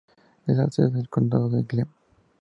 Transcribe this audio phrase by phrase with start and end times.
[0.47, 1.87] Es la sede del condado de Glenn.